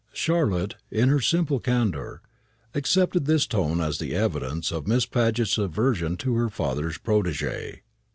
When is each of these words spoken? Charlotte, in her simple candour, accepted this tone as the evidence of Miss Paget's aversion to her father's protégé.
Charlotte, 0.13 0.77
in 0.89 1.09
her 1.09 1.21
simple 1.21 1.59
candour, 1.59 2.23
accepted 2.73 3.25
this 3.25 3.45
tone 3.45 3.79
as 3.79 3.99
the 3.99 4.15
evidence 4.15 4.71
of 4.71 4.87
Miss 4.87 5.05
Paget's 5.05 5.59
aversion 5.59 6.17
to 6.17 6.33
her 6.37 6.49
father's 6.49 6.97
protégé. 6.97 7.81